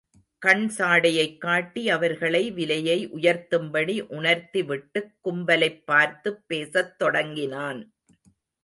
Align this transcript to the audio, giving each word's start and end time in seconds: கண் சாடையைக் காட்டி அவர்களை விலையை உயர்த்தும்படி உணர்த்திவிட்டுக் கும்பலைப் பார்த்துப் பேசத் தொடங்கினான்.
கண் 0.39 0.71
சாடையைக் 0.77 1.37
காட்டி 1.37 1.89
அவர்களை 1.89 2.51
விலையை 2.51 3.09
உயர்த்தும்படி 3.09 4.01
உணர்த்திவிட்டுக் 4.09 5.11
கும்பலைப் 5.23 5.83
பார்த்துப் 5.85 6.39
பேசத் 6.47 6.97
தொடங்கினான். 6.97 7.93